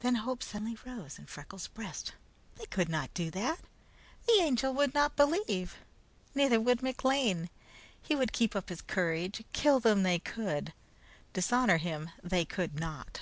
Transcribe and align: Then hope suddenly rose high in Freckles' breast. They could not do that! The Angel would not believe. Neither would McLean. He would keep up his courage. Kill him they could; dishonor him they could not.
Then 0.00 0.16
hope 0.16 0.42
suddenly 0.42 0.76
rose 0.84 1.16
high 1.16 1.22
in 1.22 1.26
Freckles' 1.26 1.68
breast. 1.68 2.12
They 2.56 2.66
could 2.66 2.90
not 2.90 3.14
do 3.14 3.30
that! 3.30 3.58
The 4.26 4.34
Angel 4.42 4.74
would 4.74 4.92
not 4.92 5.16
believe. 5.16 5.78
Neither 6.34 6.60
would 6.60 6.82
McLean. 6.82 7.48
He 8.02 8.14
would 8.14 8.34
keep 8.34 8.54
up 8.54 8.68
his 8.68 8.82
courage. 8.82 9.42
Kill 9.54 9.80
him 9.80 10.02
they 10.02 10.18
could; 10.18 10.74
dishonor 11.32 11.78
him 11.78 12.10
they 12.22 12.44
could 12.44 12.78
not. 12.78 13.20